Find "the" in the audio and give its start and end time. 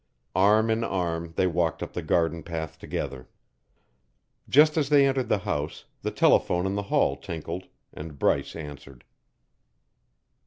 1.93-2.01, 5.29-5.37, 6.01-6.09, 6.73-6.81